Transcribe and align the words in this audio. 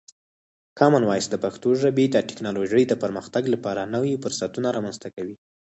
کامن 0.79 1.03
وایس 1.05 1.27
د 1.29 1.35
پښتو 1.43 1.69
ژبې 1.81 2.05
د 2.09 2.17
ټکنالوژۍ 2.29 2.83
د 2.87 2.93
پرمختګ 3.03 3.43
لپاره 3.53 3.89
نوی 3.95 4.13
فرصتونه 4.23 4.67
رامنځته 4.77 5.07
کوي. 5.15 5.35